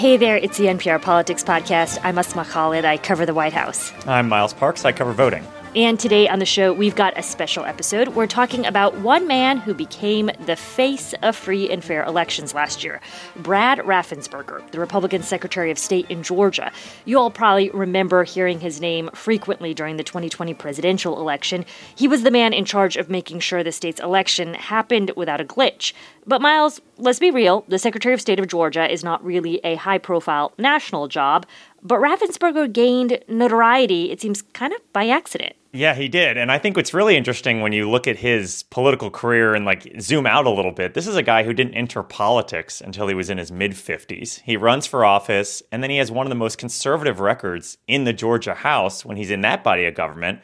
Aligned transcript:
Hey 0.00 0.16
there, 0.16 0.38
it's 0.38 0.56
the 0.56 0.64
NPR 0.64 1.02
Politics 1.02 1.44
Podcast. 1.44 1.98
I'm 2.02 2.18
Asma 2.18 2.46
Khalid. 2.46 2.86
I 2.86 2.96
cover 2.96 3.26
the 3.26 3.34
White 3.34 3.52
House. 3.52 3.92
I'm 4.06 4.30
Miles 4.30 4.54
Parks. 4.54 4.86
I 4.86 4.92
cover 4.92 5.12
voting. 5.12 5.46
And 5.76 6.00
today 6.00 6.26
on 6.26 6.40
the 6.40 6.46
show, 6.46 6.72
we've 6.72 6.96
got 6.96 7.16
a 7.16 7.22
special 7.22 7.64
episode. 7.64 8.08
We're 8.08 8.26
talking 8.26 8.66
about 8.66 8.98
one 8.98 9.28
man 9.28 9.58
who 9.58 9.72
became 9.72 10.28
the 10.44 10.56
face 10.56 11.14
of 11.22 11.36
free 11.36 11.70
and 11.70 11.84
fair 11.84 12.02
elections 12.02 12.52
last 12.52 12.82
year 12.82 13.00
Brad 13.36 13.78
Raffensperger, 13.78 14.68
the 14.72 14.80
Republican 14.80 15.22
Secretary 15.22 15.70
of 15.70 15.78
State 15.78 16.06
in 16.08 16.24
Georgia. 16.24 16.72
You 17.04 17.20
all 17.20 17.30
probably 17.30 17.70
remember 17.70 18.24
hearing 18.24 18.58
his 18.58 18.80
name 18.80 19.10
frequently 19.14 19.72
during 19.72 19.96
the 19.96 20.02
2020 20.02 20.54
presidential 20.54 21.20
election. 21.20 21.64
He 21.94 22.08
was 22.08 22.24
the 22.24 22.32
man 22.32 22.52
in 22.52 22.64
charge 22.64 22.96
of 22.96 23.08
making 23.08 23.38
sure 23.38 23.62
the 23.62 23.70
state's 23.70 24.00
election 24.00 24.54
happened 24.54 25.12
without 25.14 25.40
a 25.40 25.44
glitch. 25.44 25.92
But, 26.26 26.42
Miles, 26.42 26.80
let's 26.98 27.20
be 27.20 27.30
real 27.30 27.64
the 27.68 27.78
Secretary 27.78 28.12
of 28.12 28.20
State 28.20 28.40
of 28.40 28.48
Georgia 28.48 28.90
is 28.90 29.04
not 29.04 29.24
really 29.24 29.60
a 29.62 29.76
high 29.76 29.98
profile 29.98 30.52
national 30.58 31.06
job. 31.06 31.46
But 31.82 32.00
Raffensperger 32.00 32.72
gained 32.72 33.18
notoriety, 33.28 34.10
it 34.10 34.20
seems, 34.20 34.42
kind 34.42 34.72
of 34.72 34.80
by 34.92 35.08
accident. 35.08 35.54
Yeah, 35.72 35.94
he 35.94 36.08
did. 36.08 36.36
And 36.36 36.50
I 36.50 36.58
think 36.58 36.76
what's 36.76 36.92
really 36.92 37.16
interesting 37.16 37.60
when 37.60 37.72
you 37.72 37.88
look 37.88 38.08
at 38.08 38.16
his 38.16 38.64
political 38.64 39.08
career 39.08 39.54
and 39.54 39.64
like 39.64 40.00
zoom 40.00 40.26
out 40.26 40.46
a 40.46 40.50
little 40.50 40.72
bit, 40.72 40.94
this 40.94 41.06
is 41.06 41.14
a 41.14 41.22
guy 41.22 41.44
who 41.44 41.54
didn't 41.54 41.74
enter 41.74 42.02
politics 42.02 42.80
until 42.80 43.06
he 43.06 43.14
was 43.14 43.30
in 43.30 43.38
his 43.38 43.52
mid 43.52 43.72
50s. 43.72 44.40
He 44.40 44.56
runs 44.56 44.86
for 44.86 45.04
office, 45.04 45.62
and 45.70 45.82
then 45.82 45.90
he 45.90 45.98
has 45.98 46.10
one 46.10 46.26
of 46.26 46.30
the 46.30 46.34
most 46.34 46.58
conservative 46.58 47.20
records 47.20 47.78
in 47.86 48.02
the 48.02 48.12
Georgia 48.12 48.54
House 48.54 49.04
when 49.04 49.16
he's 49.16 49.30
in 49.30 49.42
that 49.42 49.62
body 49.62 49.86
of 49.86 49.94
government 49.94 50.40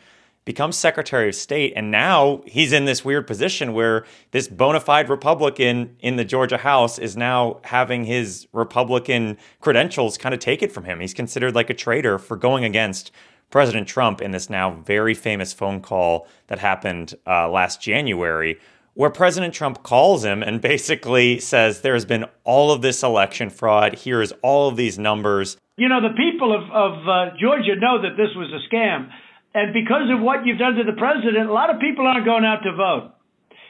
becomes 0.46 0.76
Secretary 0.76 1.28
of 1.28 1.34
State, 1.34 1.72
and 1.76 1.90
now 1.90 2.40
he's 2.46 2.72
in 2.72 2.84
this 2.84 3.04
weird 3.04 3.26
position 3.26 3.74
where 3.74 4.06
this 4.30 4.46
bona 4.46 4.80
fide 4.80 5.10
Republican 5.10 5.96
in 5.98 6.14
the 6.14 6.24
Georgia 6.24 6.56
House 6.56 6.98
is 6.98 7.16
now 7.16 7.58
having 7.64 8.04
his 8.04 8.46
Republican 8.52 9.36
credentials 9.60 10.16
kind 10.16 10.32
of 10.32 10.38
taken 10.38 10.70
from 10.70 10.84
him. 10.84 11.00
He's 11.00 11.12
considered 11.12 11.56
like 11.56 11.68
a 11.68 11.74
traitor 11.74 12.16
for 12.18 12.36
going 12.36 12.64
against 12.64 13.10
President 13.50 13.88
Trump 13.88 14.22
in 14.22 14.30
this 14.30 14.48
now 14.48 14.70
very 14.70 15.14
famous 15.14 15.52
phone 15.52 15.80
call 15.80 16.28
that 16.46 16.60
happened 16.60 17.14
uh, 17.26 17.48
last 17.48 17.82
January, 17.82 18.60
where 18.94 19.10
President 19.10 19.52
Trump 19.52 19.82
calls 19.82 20.24
him 20.24 20.44
and 20.44 20.60
basically 20.60 21.40
says, 21.40 21.80
There's 21.80 22.04
been 22.04 22.24
all 22.44 22.70
of 22.70 22.82
this 22.82 23.02
election 23.02 23.50
fraud. 23.50 23.98
Here's 23.98 24.30
all 24.42 24.68
of 24.68 24.76
these 24.76 24.96
numbers. 24.96 25.56
You 25.76 25.88
know, 25.88 26.00
the 26.00 26.14
people 26.16 26.54
of, 26.54 26.62
of 26.70 27.08
uh, 27.08 27.36
Georgia 27.36 27.74
know 27.76 28.00
that 28.00 28.16
this 28.16 28.30
was 28.36 28.50
a 28.52 28.62
scam. 28.72 29.10
And 29.56 29.72
because 29.72 30.10
of 30.12 30.20
what 30.20 30.44
you've 30.44 30.58
done 30.58 30.74
to 30.74 30.84
the 30.84 30.92
president, 30.92 31.48
a 31.48 31.52
lot 31.52 31.74
of 31.74 31.80
people 31.80 32.06
aren't 32.06 32.26
going 32.26 32.44
out 32.44 32.60
to 32.64 32.76
vote. 32.76 33.14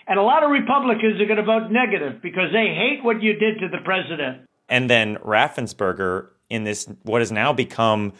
And 0.09 0.19
a 0.19 0.23
lot 0.23 0.43
of 0.43 0.51
Republicans 0.51 1.20
are 1.20 1.27
going 1.27 1.37
to 1.37 1.45
vote 1.45 1.70
negative 1.70 2.20
because 2.20 2.51
they 2.53 2.75
hate 2.75 3.05
what 3.05 3.23
you 3.23 3.34
did 3.34 3.61
to 3.61 3.69
the 3.69 3.78
president. 3.84 4.48
And 4.69 4.91
then 4.91 5.15
Raffensperger, 5.19 6.31
in 6.51 6.65
this, 6.65 6.89
what 7.05 7.20
has 7.20 7.31
now 7.31 7.53
become 7.53 8.15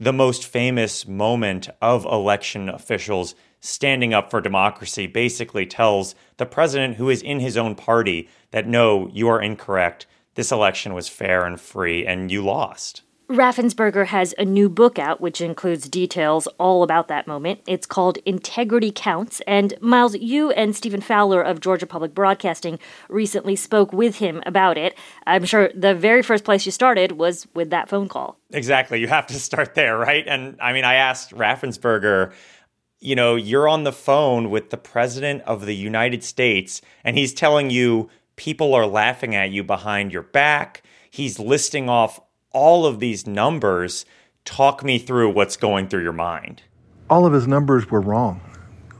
the 0.00 0.12
most 0.12 0.44
famous 0.44 1.06
moment 1.06 1.68
of 1.80 2.04
election 2.06 2.68
officials 2.68 3.36
standing 3.60 4.12
up 4.12 4.28
for 4.28 4.40
democracy, 4.40 5.06
basically 5.06 5.64
tells 5.64 6.16
the 6.38 6.46
president, 6.46 6.96
who 6.96 7.08
is 7.08 7.22
in 7.22 7.38
his 7.38 7.56
own 7.56 7.76
party, 7.76 8.28
that 8.50 8.66
no, 8.66 9.08
you 9.12 9.28
are 9.28 9.40
incorrect. 9.40 10.06
This 10.34 10.50
election 10.50 10.92
was 10.92 11.08
fair 11.08 11.44
and 11.44 11.60
free, 11.60 12.04
and 12.04 12.32
you 12.32 12.44
lost. 12.44 13.02
Raffensperger 13.28 14.06
has 14.06 14.34
a 14.36 14.44
new 14.44 14.68
book 14.68 14.98
out, 14.98 15.20
which 15.20 15.40
includes 15.40 15.88
details 15.88 16.46
all 16.58 16.82
about 16.82 17.08
that 17.08 17.26
moment. 17.26 17.60
It's 17.66 17.86
called 17.86 18.18
Integrity 18.26 18.92
Counts. 18.94 19.40
And 19.46 19.74
Miles, 19.80 20.14
you 20.16 20.50
and 20.50 20.76
Stephen 20.76 21.00
Fowler 21.00 21.40
of 21.40 21.60
Georgia 21.60 21.86
Public 21.86 22.14
Broadcasting 22.14 22.78
recently 23.08 23.56
spoke 23.56 23.92
with 23.92 24.16
him 24.16 24.42
about 24.44 24.76
it. 24.76 24.94
I'm 25.26 25.44
sure 25.44 25.70
the 25.74 25.94
very 25.94 26.22
first 26.22 26.44
place 26.44 26.66
you 26.66 26.72
started 26.72 27.12
was 27.12 27.46
with 27.54 27.70
that 27.70 27.88
phone 27.88 28.08
call. 28.08 28.38
Exactly. 28.50 29.00
You 29.00 29.08
have 29.08 29.26
to 29.28 29.34
start 29.34 29.74
there, 29.74 29.96
right? 29.96 30.26
And 30.26 30.56
I 30.60 30.72
mean, 30.72 30.84
I 30.84 30.94
asked 30.94 31.32
Raffensperger, 31.32 32.32
you 33.00 33.16
know, 33.16 33.36
you're 33.36 33.68
on 33.68 33.84
the 33.84 33.92
phone 33.92 34.50
with 34.50 34.70
the 34.70 34.76
president 34.76 35.42
of 35.42 35.64
the 35.64 35.74
United 35.74 36.22
States, 36.22 36.80
and 37.02 37.16
he's 37.16 37.32
telling 37.32 37.70
you 37.70 38.10
people 38.36 38.74
are 38.74 38.86
laughing 38.86 39.34
at 39.34 39.50
you 39.50 39.64
behind 39.64 40.12
your 40.12 40.22
back. 40.22 40.82
He's 41.10 41.38
listing 41.38 41.88
off 41.88 42.20
all 42.52 42.86
of 42.86 43.00
these 43.00 43.26
numbers, 43.26 44.04
talk 44.44 44.84
me 44.84 44.98
through 44.98 45.30
what's 45.30 45.56
going 45.56 45.88
through 45.88 46.02
your 46.02 46.12
mind. 46.12 46.62
All 47.08 47.26
of 47.26 47.32
his 47.32 47.46
numbers 47.46 47.90
were 47.90 48.00
wrong. 48.00 48.40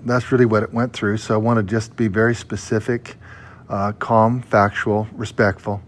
That's 0.04 0.32
really 0.32 0.46
what 0.46 0.62
it 0.62 0.72
went 0.72 0.92
through. 0.92 1.18
So 1.18 1.34
I 1.34 1.36
want 1.36 1.58
to 1.58 1.62
just 1.62 1.96
be 1.96 2.08
very 2.08 2.34
specific, 2.34 3.16
uh, 3.68 3.92
calm, 3.92 4.42
factual, 4.42 5.06
respectful, 5.12 5.80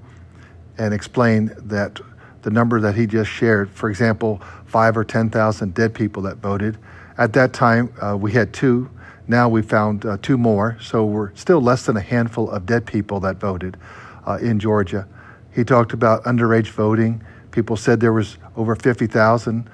and 0.79 0.95
explain 0.95 1.53
that 1.57 2.01
the 2.43 2.51
number 2.51 2.81
that 2.81 2.95
he 2.95 3.07
just 3.07 3.31
shared, 3.31 3.71
for 3.71 3.89
example, 3.89 4.41
five 4.67 4.97
or 4.97 5.05
10,000 5.05 5.75
dead 5.75 5.95
people 5.95 6.23
that 6.23 6.37
voted. 6.37 6.79
At 7.17 7.33
that 7.33 7.53
time, 7.53 7.93
uh, 8.01 8.17
we 8.17 8.33
had 8.33 8.53
two. 8.53 8.91
Now 9.27 9.49
we 9.49 9.63
found 9.63 10.05
uh, 10.05 10.19
two 10.21 10.37
more. 10.37 10.77
So 10.81 11.05
we're 11.05 11.35
still 11.35 11.61
less 11.61 11.87
than 11.87 11.97
a 11.97 12.01
handful 12.03 12.51
of 12.51 12.67
dead 12.67 12.87
people 12.87 13.21
that 13.21 13.37
voted 13.37 13.79
uh, 14.27 14.39
in 14.41 14.61
Georgia. 14.61 15.09
He 15.55 15.65
talked 15.65 15.93
about 15.93 16.25
underage 16.25 16.69
voting. 16.69 17.23
People 17.55 17.77
said 17.77 18.01
there 18.01 18.13
was 18.13 18.37
over 18.57 18.75
50,000. 18.75 19.71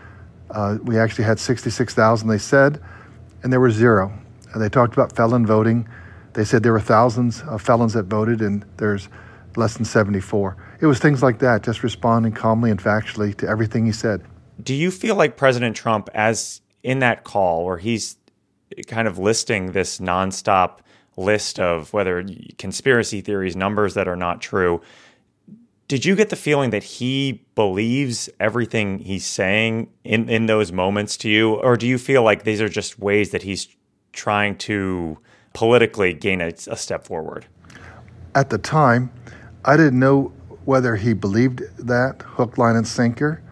Uh, 0.50 0.76
we 0.82 0.98
actually 0.98 1.24
had 1.24 1.40
66,000, 1.40 2.28
they 2.28 2.36
said, 2.36 2.78
and 3.42 3.50
there 3.50 3.58
were 3.58 3.70
zero. 3.70 4.12
And 4.52 4.60
they 4.60 4.68
talked 4.68 4.92
about 4.92 5.16
felon 5.16 5.46
voting. 5.46 5.88
They 6.34 6.44
said 6.44 6.62
there 6.62 6.74
were 6.74 6.80
thousands 6.80 7.40
of 7.40 7.62
felons 7.62 7.94
that 7.94 8.02
voted, 8.02 8.42
and 8.42 8.66
there's 8.76 9.08
less 9.56 9.76
than 9.76 9.86
74. 9.86 10.58
It 10.82 10.86
was 10.86 10.98
things 10.98 11.22
like 11.22 11.38
that, 11.38 11.62
just 11.62 11.82
responding 11.82 12.32
calmly 12.32 12.70
and 12.70 12.78
factually 12.78 13.34
to 13.38 13.48
everything 13.48 13.86
he 13.86 13.92
said. 13.92 14.22
Do 14.62 14.74
you 14.74 14.90
feel 14.90 15.14
like 15.14 15.38
President 15.38 15.74
Trump, 15.74 16.10
as 16.12 16.60
in 16.82 16.98
that 16.98 17.24
call 17.24 17.64
where 17.64 17.78
he's 17.78 18.16
kind 18.88 19.08
of 19.08 19.16
listing 19.16 19.72
this 19.72 20.00
nonstop 20.00 20.80
list 21.16 21.58
of 21.58 21.94
whether 21.94 22.22
conspiracy 22.58 23.22
theories, 23.22 23.56
numbers 23.56 23.94
that 23.94 24.06
are 24.06 24.16
not 24.16 24.42
true, 24.42 24.82
did 25.90 26.04
you 26.04 26.14
get 26.14 26.28
the 26.28 26.36
feeling 26.36 26.70
that 26.70 26.84
he 26.84 27.44
believes 27.56 28.30
everything 28.38 29.00
he's 29.00 29.26
saying 29.26 29.90
in, 30.04 30.28
in 30.28 30.46
those 30.46 30.70
moments 30.70 31.16
to 31.16 31.28
you? 31.28 31.54
Or 31.54 31.76
do 31.76 31.84
you 31.84 31.98
feel 31.98 32.22
like 32.22 32.44
these 32.44 32.60
are 32.60 32.68
just 32.68 33.00
ways 33.00 33.30
that 33.30 33.42
he's 33.42 33.66
trying 34.12 34.56
to 34.58 35.18
politically 35.52 36.14
gain 36.14 36.40
a, 36.40 36.52
a 36.68 36.76
step 36.76 37.04
forward? 37.04 37.44
At 38.36 38.50
the 38.50 38.58
time, 38.58 39.10
I 39.64 39.76
didn't 39.76 39.98
know 39.98 40.32
whether 40.64 40.94
he 40.94 41.12
believed 41.12 41.62
that 41.84 42.22
hook, 42.22 42.56
line, 42.56 42.76
and 42.76 42.86
sinker, 42.86 43.42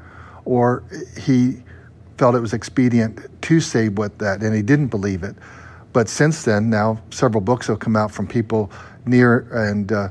or 0.45 0.85
he 1.21 1.65
felt 2.19 2.37
it 2.37 2.41
was 2.41 2.53
expedient 2.53 3.19
to 3.43 3.61
say 3.61 3.89
what 3.89 4.21
that, 4.21 4.45
and 4.45 4.55
he 4.55 4.63
didn't 4.63 4.89
believe 4.89 5.25
it. 5.25 5.35
But 5.93 6.09
since 6.09 6.45
then, 6.45 6.71
now 6.71 7.03
several 7.11 7.41
books 7.41 7.67
have 7.67 7.81
come 7.81 7.97
out 7.97 8.13
from 8.13 8.29
people 8.29 8.71
near 9.07 9.39
and 9.51 9.91
uh, 9.91 10.11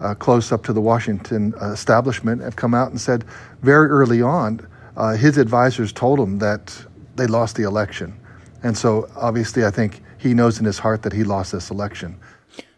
uh, 0.00 0.14
close 0.14 0.52
up 0.52 0.64
to 0.64 0.72
the 0.72 0.80
Washington 0.80 1.54
uh, 1.60 1.72
establishment 1.72 2.42
have 2.42 2.56
come 2.56 2.74
out 2.74 2.90
and 2.90 3.00
said 3.00 3.24
very 3.62 3.88
early 3.88 4.22
on, 4.22 4.66
uh, 4.96 5.14
his 5.14 5.38
advisors 5.38 5.92
told 5.92 6.18
him 6.18 6.38
that 6.38 6.84
they 7.16 7.26
lost 7.26 7.56
the 7.56 7.62
election. 7.62 8.18
And 8.62 8.76
so 8.76 9.08
obviously, 9.16 9.64
I 9.64 9.70
think 9.70 10.02
he 10.18 10.34
knows 10.34 10.58
in 10.58 10.64
his 10.64 10.78
heart 10.78 11.02
that 11.02 11.12
he 11.12 11.24
lost 11.24 11.52
this 11.52 11.70
election. 11.70 12.18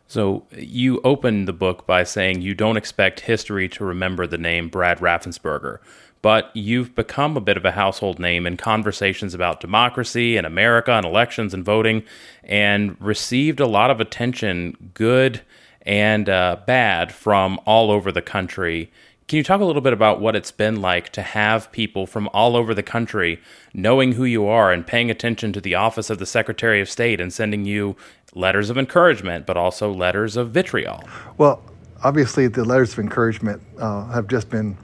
So 0.06 0.44
you 0.56 1.00
open 1.04 1.44
the 1.44 1.52
book 1.52 1.86
by 1.86 2.02
saying 2.04 2.42
you 2.42 2.54
don't 2.54 2.76
expect 2.76 3.20
history 3.20 3.68
to 3.70 3.84
remember 3.84 4.26
the 4.26 4.38
name 4.38 4.68
Brad 4.68 4.98
Raffensperger, 4.98 5.78
but 6.20 6.50
you've 6.52 6.94
become 6.94 7.36
a 7.36 7.40
bit 7.40 7.56
of 7.56 7.64
a 7.64 7.70
household 7.70 8.18
name 8.18 8.46
in 8.46 8.56
conversations 8.56 9.34
about 9.34 9.60
democracy 9.60 10.36
and 10.36 10.46
America 10.46 10.92
and 10.92 11.06
elections 11.06 11.54
and 11.54 11.64
voting, 11.64 12.02
and 12.42 13.00
received 13.00 13.60
a 13.60 13.66
lot 13.66 13.90
of 13.90 14.00
attention, 14.00 14.90
good 14.94 15.42
and 15.82 16.28
uh, 16.28 16.58
bad 16.66 17.12
from 17.12 17.58
all 17.64 17.90
over 17.90 18.12
the 18.12 18.22
country. 18.22 18.90
Can 19.28 19.36
you 19.36 19.44
talk 19.44 19.60
a 19.60 19.64
little 19.64 19.80
bit 19.80 19.92
about 19.92 20.20
what 20.20 20.34
it's 20.34 20.50
been 20.50 20.82
like 20.82 21.10
to 21.10 21.22
have 21.22 21.70
people 21.70 22.06
from 22.06 22.28
all 22.34 22.56
over 22.56 22.74
the 22.74 22.82
country 22.82 23.40
knowing 23.72 24.12
who 24.12 24.24
you 24.24 24.46
are 24.46 24.72
and 24.72 24.84
paying 24.84 25.08
attention 25.08 25.52
to 25.52 25.60
the 25.60 25.76
office 25.76 26.10
of 26.10 26.18
the 26.18 26.26
Secretary 26.26 26.80
of 26.80 26.90
State 26.90 27.20
and 27.20 27.32
sending 27.32 27.64
you 27.64 27.94
letters 28.34 28.70
of 28.70 28.76
encouragement, 28.76 29.46
but 29.46 29.56
also 29.56 29.92
letters 29.92 30.36
of 30.36 30.50
vitriol? 30.50 31.04
Well, 31.38 31.62
obviously, 32.02 32.48
the 32.48 32.64
letters 32.64 32.92
of 32.94 32.98
encouragement 32.98 33.62
uh, 33.78 34.06
have 34.08 34.26
just 34.26 34.50
been 34.50 34.76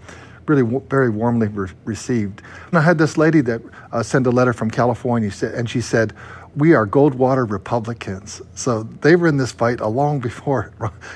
really 0.47 0.63
w- 0.63 0.85
very 0.89 1.11
warmly 1.11 1.49
re- 1.49 1.71
received. 1.85 2.43
And 2.69 2.79
I 2.79 2.83
had 2.83 2.99
this 2.99 3.19
lady 3.19 3.41
that 3.43 3.61
uh, 3.91 4.03
sent 4.03 4.27
a 4.29 4.31
letter 4.31 4.53
from 4.53 4.71
California, 4.71 5.33
and 5.43 5.69
she 5.69 5.81
said, 5.81 6.13
we 6.57 6.73
are 6.73 6.87
Goldwater 6.87 7.49
Republicans. 7.49 8.41
So 8.55 8.83
they 8.83 9.15
were 9.15 9.29
in 9.29 9.37
this 9.37 9.53
fight 9.53 9.81
a 9.81 9.87
long 9.87 10.19
before, 10.31 10.73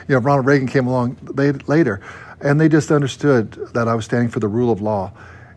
you 0.06 0.14
know, 0.14 0.18
Ronald 0.20 0.46
Reagan 0.46 0.68
came 0.68 0.86
along 0.86 1.16
later. 1.66 2.00
And 2.42 2.60
they 2.60 2.68
just 2.68 2.90
understood 2.90 3.52
that 3.74 3.88
I 3.88 3.94
was 3.94 4.04
standing 4.04 4.30
for 4.30 4.40
the 4.40 4.48
rule 4.48 4.72
of 4.72 4.80
law, 4.80 5.12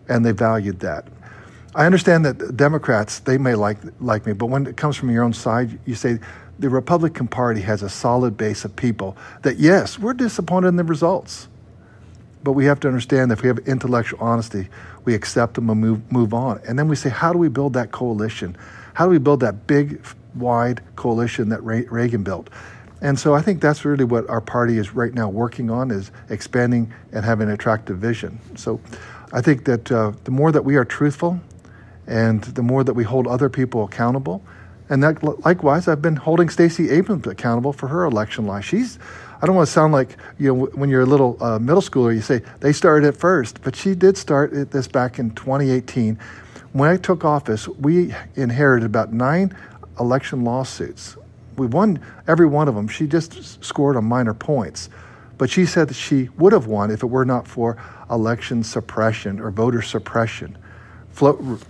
and 0.09 0.25
they 0.25 0.31
valued 0.31 0.81
that. 0.81 1.07
I 1.75 1.85
understand 1.85 2.25
that 2.25 2.57
Democrats, 2.57 3.19
they 3.19 3.38
may 3.38 3.56
like, 3.56 3.77
like 4.00 4.25
me, 4.25 4.33
but 4.33 4.47
when 4.47 4.68
it 4.68 4.75
comes 4.75 4.97
from 4.97 5.09
your 5.09 5.24
own 5.24 5.33
side, 5.33 5.80
you 5.85 5.95
say 5.95 6.19
the 6.59 6.69
Republican 6.69 7.27
Party 7.27 7.62
has 7.62 7.83
a 7.83 7.89
solid 7.89 8.38
base 8.38 8.65
of 8.65 8.75
people 8.75 9.18
that, 9.44 9.57
yes, 9.57 9.97
we're 9.97 10.13
disappointed 10.13 10.68
in 10.68 10.75
the 10.75 10.83
results. 10.83 11.47
But 12.44 12.51
we 12.51 12.65
have 12.65 12.81
to 12.81 12.89
understand 12.89 13.31
that 13.31 13.39
if 13.39 13.44
we 13.44 13.47
have 13.47 13.59
intellectual 13.59 14.19
honesty, 14.19 14.68
we 15.06 15.15
accept 15.15 15.56
them 15.56 15.69
and 15.69 15.80
move, 15.80 16.12
move 16.12 16.33
on. 16.33 16.62
And 16.68 16.77
then 16.77 16.89
we 16.89 16.97
say, 16.97 17.09
how 17.09 17.31
do 17.31 17.39
we 17.39 17.47
build 17.47 17.74
that 17.74 17.91
coalition? 17.91 18.57
How 18.94 19.06
do 19.06 19.12
we 19.12 19.18
build 19.18 19.40
that 19.42 19.68
big, 19.68 20.04
wide 20.36 20.81
coalition 20.95 21.50
that 21.50 21.63
Reagan 21.63 22.24
built? 22.24 22.50
And 23.01 23.19
so 23.19 23.34
I 23.34 23.42
think 23.42 23.62
that's 23.62 23.84
really 23.84 24.06
what 24.06 24.30
our 24.30 24.40
party 24.40 24.78
is 24.78 24.94
right 24.94 25.13
now 25.13 25.28
working 25.28 25.69
on 25.69 25.92
is 25.92 26.10
expanding 26.30 26.94
and 27.12 27.25
having 27.25 27.50
an 27.50 27.54
attractive 27.54 27.98
vision. 27.98 28.40
So 28.56 28.80
I 29.34 29.42
think 29.42 29.66
that 29.66 29.92
uh, 29.92 30.13
the 30.24 30.31
more 30.31 30.54
that 30.54 30.63
we 30.63 30.78
are 30.78 30.86
truthful 30.86 31.42
and 32.07 32.42
the 32.44 32.63
more 32.63 32.84
that 32.84 32.94
we 32.94 33.04
hold 33.04 33.28
other 33.28 33.50
people 33.50 33.84
accountable, 33.84 34.42
and 34.90 35.01
that 35.04 35.24
likewise, 35.45 35.88
I've 35.88 36.01
been 36.01 36.18
holding 36.18 36.50
Stacey 36.50 36.90
Abrams 36.92 37.25
accountable 37.25 37.74
for 37.74 37.88
her 37.88 38.04
election 38.04 38.45
lie. 38.45 38.62
She's, 38.62 39.00
I 39.42 39.45
don't 39.45 39.56
want 39.56 39.68
to 39.68 39.74
sound 39.74 39.94
like 39.94 40.18
you 40.38 40.54
know 40.54 40.66
when 40.68 40.90
you're 40.90 41.01
a 41.01 41.06
little 41.06 41.42
uh, 41.42 41.57
middle 41.57 41.81
schooler, 41.81 42.13
you 42.13 42.22
say 42.22 42.42
they 42.60 42.74
started 42.74 43.07
it 43.07 43.18
first, 43.18 43.62
but 43.63 43.75
she 43.75 43.95
did 43.95 44.18
start 44.18 44.72
this 44.72 44.88
back 44.88 45.19
in 45.19 45.31
2018. 45.31 46.19
When 46.73 46.89
I 46.89 46.97
took 46.97 47.23
office, 47.23 47.67
we 47.67 48.13
inherited 48.35 48.85
about 48.85 49.13
nine 49.13 49.55
election 49.99 50.43
lawsuits 50.43 51.15
we 51.57 51.67
won 51.67 51.99
every 52.27 52.45
one 52.45 52.67
of 52.67 52.75
them. 52.75 52.87
She 52.87 53.07
just 53.07 53.63
scored 53.63 53.95
on 53.95 54.05
minor 54.05 54.33
points. 54.33 54.89
But 55.37 55.49
she 55.49 55.65
said 55.65 55.87
that 55.89 55.95
she 55.95 56.29
would 56.37 56.53
have 56.53 56.67
won 56.67 56.91
if 56.91 57.03
it 57.03 57.07
were 57.07 57.25
not 57.25 57.47
for 57.47 57.77
election 58.09 58.63
suppression 58.63 59.39
or 59.39 59.51
voter 59.51 59.81
suppression. 59.81 60.57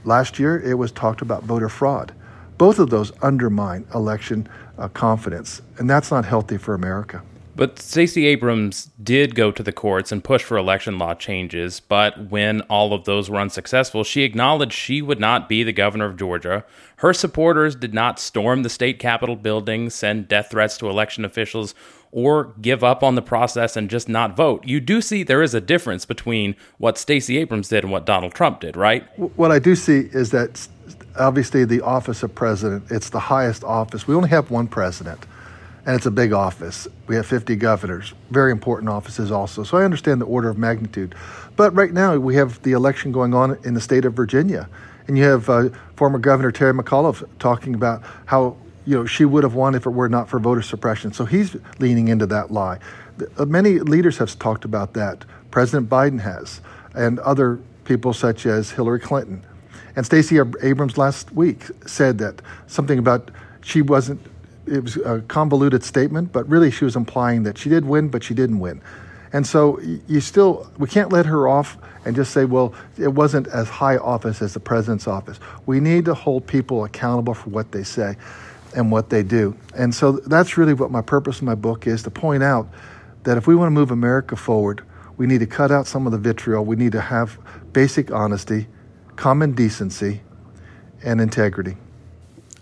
last 0.03 0.39
year, 0.39 0.59
it 0.59 0.75
was 0.75 0.91
talked 0.91 1.21
about 1.21 1.43
voter 1.43 1.69
fraud. 1.69 2.13
Both 2.57 2.79
of 2.79 2.89
those 2.89 3.11
undermine 3.21 3.85
election 3.93 4.47
uh, 4.77 4.87
confidence, 4.89 5.61
and 5.77 5.89
that's 5.89 6.11
not 6.11 6.25
healthy 6.25 6.57
for 6.57 6.73
America. 6.73 7.23
But 7.55 7.77
Stacey 7.77 8.25
Abrams 8.25 8.89
did 9.01 9.35
go 9.35 9.51
to 9.51 9.61
the 9.61 9.71
courts 9.71 10.11
and 10.11 10.23
push 10.23 10.41
for 10.41 10.57
election 10.57 10.97
law 10.97 11.13
changes, 11.13 11.79
but 11.79 12.31
when 12.31 12.61
all 12.61 12.93
of 12.93 13.05
those 13.05 13.29
were 13.29 13.39
unsuccessful, 13.39 14.03
she 14.03 14.23
acknowledged 14.23 14.73
she 14.73 15.03
would 15.03 15.19
not 15.19 15.47
be 15.47 15.63
the 15.63 15.71
governor 15.71 16.05
of 16.05 16.17
Georgia. 16.17 16.65
Her 16.97 17.13
supporters 17.13 17.75
did 17.75 17.93
not 17.93 18.19
storm 18.19 18.63
the 18.63 18.69
state 18.69 18.97
capitol 18.97 19.35
building, 19.35 19.91
send 19.91 20.27
death 20.27 20.49
threats 20.49 20.77
to 20.79 20.89
election 20.89 21.25
officials, 21.25 21.75
or 22.11 22.53
give 22.61 22.83
up 22.83 23.03
on 23.03 23.13
the 23.15 23.21
process 23.21 23.75
and 23.75 23.89
just 23.89 24.09
not 24.09 24.35
vote. 24.35 24.65
You 24.65 24.79
do 24.79 24.99
see 25.01 25.21
there 25.21 25.43
is 25.43 25.53
a 25.53 25.61
difference 25.61 26.05
between 26.05 26.55
what 26.79 26.97
Stacey 26.97 27.37
Abrams 27.37 27.69
did 27.69 27.83
and 27.83 27.91
what 27.91 28.05
Donald 28.05 28.33
Trump 28.33 28.61
did, 28.61 28.75
right? 28.75 29.03
What 29.37 29.51
I 29.51 29.59
do 29.59 29.75
see 29.75 30.09
is 30.11 30.31
that 30.31 30.67
obviously 31.19 31.65
the 31.65 31.81
office 31.81 32.23
of 32.23 32.33
president, 32.33 32.85
it's 32.89 33.11
the 33.11 33.19
highest 33.19 33.63
office. 33.63 34.07
We 34.07 34.15
only 34.15 34.29
have 34.29 34.49
one 34.49 34.67
president 34.67 35.25
and 35.85 35.95
it's 35.95 36.05
a 36.05 36.11
big 36.11 36.31
office. 36.31 36.87
We 37.07 37.15
have 37.15 37.25
50 37.25 37.55
governors, 37.57 38.13
very 38.31 38.51
important 38.51 38.89
offices 38.89 39.31
also. 39.31 39.63
So 39.63 39.77
I 39.77 39.83
understand 39.83 40.21
the 40.21 40.25
order 40.25 40.49
of 40.49 40.57
magnitude. 40.57 41.13
But 41.55 41.75
right 41.75 41.91
now, 41.91 42.15
we 42.17 42.35
have 42.35 42.61
the 42.63 42.71
election 42.71 43.11
going 43.11 43.33
on 43.33 43.57
in 43.63 43.73
the 43.73 43.81
state 43.81 44.05
of 44.05 44.13
Virginia. 44.13 44.69
And 45.07 45.17
you 45.17 45.25
have 45.25 45.49
uh, 45.49 45.69
former 45.95 46.19
Governor 46.19 46.51
Terry 46.51 46.73
McAuliffe 46.73 47.27
talking 47.37 47.75
about 47.75 48.01
how 48.25 48.55
you 48.85 48.95
know 48.95 49.05
she 49.05 49.25
would 49.25 49.43
have 49.43 49.55
won 49.55 49.75
if 49.75 49.85
it 49.85 49.89
were 49.89 50.07
not 50.07 50.29
for 50.29 50.39
voter 50.39 50.61
suppression. 50.61 51.11
So 51.11 51.25
he's 51.25 51.57
leaning 51.79 52.07
into 52.07 52.25
that 52.27 52.51
lie. 52.51 52.79
Uh, 53.37 53.45
many 53.45 53.79
leaders 53.79 54.17
have 54.17 54.37
talked 54.39 54.63
about 54.63 54.93
that. 54.93 55.25
President 55.51 55.89
Biden 55.89 56.21
has, 56.21 56.61
and 56.95 57.19
other 57.19 57.59
people 57.83 58.13
such 58.13 58.45
as 58.45 58.71
Hillary 58.71 58.99
Clinton. 58.99 59.45
And 59.95 60.05
Stacey 60.05 60.39
Abrams 60.61 60.97
last 60.97 61.31
week 61.33 61.65
said 61.85 62.17
that 62.19 62.41
something 62.67 62.97
about 62.97 63.29
she 63.61 63.81
wasn't 63.81 64.19
it 64.65 64.83
was 64.83 64.97
a 64.97 65.21
convoluted 65.27 65.83
statement, 65.83 66.31
but 66.31 66.47
really 66.47 66.71
she 66.71 66.85
was 66.85 66.95
implying 66.95 67.43
that 67.43 67.57
she 67.57 67.69
did 67.69 67.85
win, 67.85 68.09
but 68.09 68.23
she 68.23 68.33
didn't 68.33 68.59
win. 68.59 68.81
And 69.33 69.47
so 69.47 69.79
you 70.07 70.21
still, 70.21 70.71
we 70.77 70.87
can't 70.87 71.11
let 71.11 71.25
her 71.25 71.47
off 71.47 71.77
and 72.05 72.15
just 72.15 72.31
say, 72.31 72.45
well, 72.45 72.73
it 72.97 73.07
wasn't 73.07 73.47
as 73.47 73.67
high 73.67 73.97
office 73.97 74.41
as 74.41 74.53
the 74.53 74.59
president's 74.59 75.07
office. 75.07 75.39
We 75.65 75.79
need 75.79 76.05
to 76.05 76.13
hold 76.13 76.45
people 76.45 76.85
accountable 76.85 77.33
for 77.33 77.49
what 77.49 77.71
they 77.71 77.83
say 77.83 78.15
and 78.75 78.91
what 78.91 79.09
they 79.09 79.23
do. 79.23 79.57
And 79.75 79.93
so 79.93 80.13
that's 80.13 80.57
really 80.57 80.73
what 80.73 80.91
my 80.91 81.01
purpose 81.01 81.39
in 81.39 81.45
my 81.45 81.55
book 81.55 81.87
is 81.87 82.03
to 82.03 82.11
point 82.11 82.43
out 82.43 82.67
that 83.23 83.37
if 83.37 83.47
we 83.47 83.55
want 83.55 83.67
to 83.67 83.71
move 83.71 83.91
America 83.91 84.35
forward, 84.35 84.83
we 85.17 85.27
need 85.27 85.39
to 85.39 85.47
cut 85.47 85.71
out 85.71 85.87
some 85.87 86.05
of 86.05 86.11
the 86.11 86.17
vitriol. 86.17 86.65
We 86.65 86.75
need 86.75 86.91
to 86.91 87.01
have 87.01 87.37
basic 87.71 88.11
honesty, 88.11 88.67
common 89.15 89.53
decency, 89.53 90.21
and 91.03 91.19
integrity. 91.19 91.77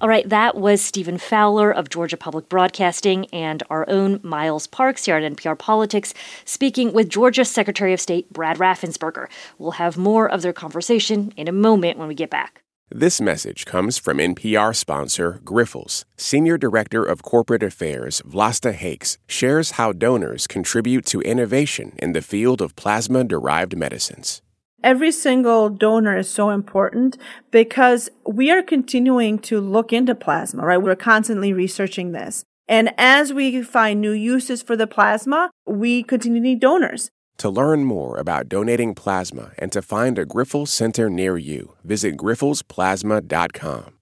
All 0.02 0.10
right, 0.10 0.28
that 0.30 0.58
was 0.58 0.82
Stephen 0.82 1.20
Fowler 1.20 1.70
of 1.70 1.90
Georgia 1.90 2.18
Public 2.18 2.50
Broadcasting 2.50 3.28
and 3.28 3.62
our 3.70 3.88
own 3.88 4.20
Miles 4.24 4.66
Parks 4.66 5.06
here 5.06 5.16
at 5.16 5.32
NPR 5.32 5.60
Politics 5.60 6.16
speaking 6.44 6.92
with 6.92 7.08
Georgia 7.08 7.46
Secretary 7.46 7.94
of 7.94 8.02
State 8.02 8.34
Brad 8.34 8.58
Raffensperger. 8.58 9.28
We'll 9.60 9.74
have 9.74 9.98
more 9.98 10.28
of 10.28 10.42
their 10.42 10.54
conversation 10.54 11.32
in 11.38 11.48
a 11.48 11.52
moment 11.52 12.00
when 12.00 12.08
we 12.08 12.16
get 12.16 12.32
back. 12.32 12.64
This 12.90 13.22
message 13.22 13.66
comes 13.66 14.00
from 14.00 14.18
NPR 14.18 14.76
sponsor 14.76 15.40
Grifols. 15.44 16.04
Senior 16.18 16.58
Director 16.58 17.04
of 17.04 17.22
Corporate 17.22 17.62
Affairs 17.62 18.24
Vlasta 18.28 18.74
Hakes 18.74 19.20
shares 19.28 19.72
how 19.72 19.94
donors 19.94 20.48
contribute 20.48 21.06
to 21.06 21.22
innovation 21.22 21.94
in 22.00 22.14
the 22.14 22.24
field 22.24 22.60
of 22.60 22.76
plasma 22.76 23.24
derived 23.24 23.78
medicines 23.78 24.42
every 24.84 25.12
single 25.12 25.70
donor 25.70 26.18
is 26.18 26.30
so 26.30 26.50
important 26.50 27.18
because 27.52 28.10
we 28.26 28.52
are 28.52 28.62
continuing 28.62 29.40
to 29.40 29.60
look 29.60 29.94
into 29.94 30.16
plasma, 30.16 30.66
right? 30.66 30.82
We're 30.82 30.96
constantly 30.96 31.54
researching 31.54 32.12
this. 32.12 32.44
And 32.68 32.94
as 32.98 33.34
we 33.34 33.62
find 33.64 34.00
new 34.00 34.12
uses 34.12 34.62
for 34.62 34.76
the 34.76 34.88
plasma, 34.88 35.52
we 35.66 36.04
continue 36.04 36.40
to 36.40 36.44
need 36.44 36.60
donors. 36.60 37.10
To 37.38 37.50
learn 37.50 37.86
more 37.86 38.18
about 38.18 38.50
donating 38.50 38.94
plasma 38.94 39.52
and 39.58 39.72
to 39.72 39.82
find 39.82 40.20
a 40.20 40.26
Grifols 40.26 40.68
Center 40.68 41.10
near 41.10 41.38
you, 41.38 41.76
visit 41.84 42.16
grifolsplasma.com. 42.16 43.94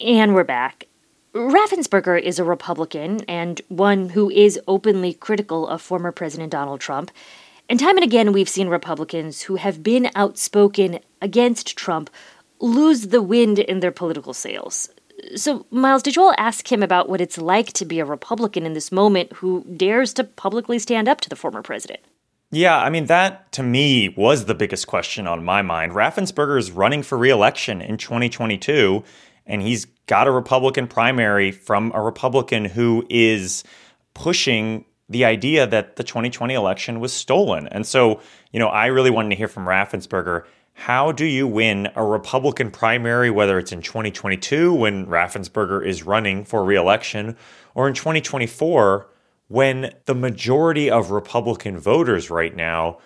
And 0.00 0.34
we're 0.34 0.44
back. 0.44 0.86
Raffensperger 1.34 2.20
is 2.20 2.38
a 2.38 2.44
Republican 2.44 3.20
and 3.24 3.62
one 3.68 4.10
who 4.10 4.28
is 4.28 4.60
openly 4.68 5.14
critical 5.14 5.66
of 5.66 5.80
former 5.80 6.12
President 6.12 6.52
Donald 6.52 6.80
Trump. 6.80 7.10
And 7.72 7.80
time 7.80 7.96
and 7.96 8.04
again, 8.04 8.34
we've 8.34 8.50
seen 8.50 8.68
Republicans 8.68 9.40
who 9.40 9.56
have 9.56 9.82
been 9.82 10.10
outspoken 10.14 11.00
against 11.22 11.74
Trump 11.74 12.10
lose 12.60 13.06
the 13.06 13.22
wind 13.22 13.58
in 13.60 13.80
their 13.80 13.90
political 13.90 14.34
sails. 14.34 14.90
So, 15.36 15.64
Miles, 15.70 16.02
did 16.02 16.14
you 16.14 16.22
all 16.22 16.34
ask 16.36 16.70
him 16.70 16.82
about 16.82 17.08
what 17.08 17.22
it's 17.22 17.38
like 17.38 17.72
to 17.72 17.86
be 17.86 17.98
a 17.98 18.04
Republican 18.04 18.66
in 18.66 18.74
this 18.74 18.92
moment 18.92 19.32
who 19.32 19.64
dares 19.74 20.12
to 20.12 20.24
publicly 20.24 20.78
stand 20.78 21.08
up 21.08 21.22
to 21.22 21.30
the 21.30 21.34
former 21.34 21.62
president? 21.62 22.00
Yeah, 22.50 22.76
I 22.76 22.90
mean, 22.90 23.06
that 23.06 23.50
to 23.52 23.62
me 23.62 24.10
was 24.10 24.44
the 24.44 24.54
biggest 24.54 24.86
question 24.86 25.26
on 25.26 25.42
my 25.42 25.62
mind. 25.62 25.92
Raffensperger 25.92 26.58
is 26.58 26.70
running 26.70 27.02
for 27.02 27.16
reelection 27.16 27.80
in 27.80 27.96
2022, 27.96 29.02
and 29.46 29.62
he's 29.62 29.86
got 30.06 30.26
a 30.26 30.30
Republican 30.30 30.88
primary 30.88 31.50
from 31.50 31.90
a 31.94 32.02
Republican 32.02 32.66
who 32.66 33.06
is 33.08 33.64
pushing 34.12 34.84
the 35.12 35.24
idea 35.24 35.66
that 35.66 35.96
the 35.96 36.02
2020 36.02 36.54
election 36.54 37.00
was 37.00 37.12
stolen. 37.12 37.68
And 37.68 37.86
so, 37.86 38.20
you 38.50 38.58
know, 38.58 38.68
I 38.68 38.86
really 38.86 39.10
wanted 39.10 39.30
to 39.30 39.36
hear 39.36 39.48
from 39.48 39.66
Raffensperger. 39.66 40.44
How 40.72 41.12
do 41.12 41.26
you 41.26 41.46
win 41.46 41.88
a 41.94 42.04
Republican 42.04 42.70
primary, 42.70 43.30
whether 43.30 43.58
it's 43.58 43.72
in 43.72 43.82
2022 43.82 44.72
when 44.72 45.06
Raffensperger 45.06 45.86
is 45.86 46.02
running 46.02 46.44
for 46.44 46.64
reelection, 46.64 47.36
or 47.74 47.88
in 47.88 47.94
2024 47.94 49.06
when 49.48 49.92
the 50.06 50.14
majority 50.14 50.90
of 50.90 51.10
Republican 51.10 51.78
voters 51.78 52.30
right 52.30 52.56
now 52.56 52.98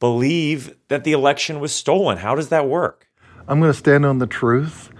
believe 0.00 0.76
that 0.88 1.04
the 1.04 1.12
election 1.12 1.60
was 1.60 1.72
stolen? 1.72 2.18
How 2.18 2.34
does 2.34 2.50
that 2.50 2.68
work? 2.68 3.08
I'm 3.48 3.58
going 3.58 3.72
to 3.72 3.78
stand 3.78 4.04
on 4.04 4.18
the 4.18 4.26
truth, 4.26 4.90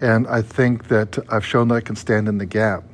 and 0.00 0.26
I 0.28 0.40
think 0.40 0.86
that 0.86 1.18
I've 1.28 1.44
shown 1.44 1.68
that 1.68 1.74
I 1.74 1.80
can 1.80 1.96
stand 1.96 2.28
in 2.28 2.38
the 2.38 2.46
gap. 2.46 2.84